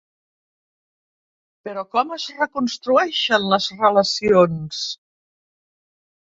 [1.67, 4.85] Però com es reconstrueixen les relacions?